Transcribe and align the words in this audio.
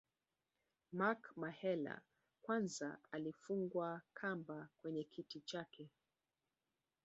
Mark 0.91 1.31
Mahela 1.35 2.01
kwanza 2.41 2.97
alifungwa 3.11 4.01
kamba 4.13 4.69
kwenye 4.81 5.03
kiti 5.03 5.41
chake 5.41 5.89